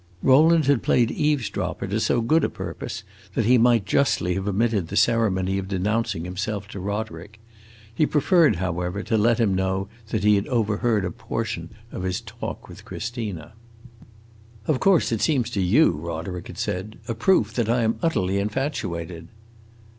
[0.23, 3.03] Rowland had played eavesdropper to so good a purpose
[3.35, 7.39] that he might justly have omitted the ceremony of denouncing himself to Roderick.
[7.93, 12.19] He preferred, however, to let him know that he had overheard a portion of his
[12.19, 13.53] talk with Christina.
[14.65, 19.27] "Of course it seems to you," Roderick said, "a proof that I am utterly infatuated."